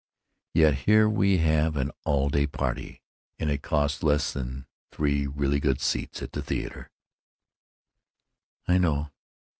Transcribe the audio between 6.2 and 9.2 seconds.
at the theater." "I know.